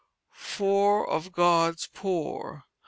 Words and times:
FOUR 0.33 1.07
OF 1.07 1.31
GOD'S 1.31 1.85
POOR. 1.93 2.63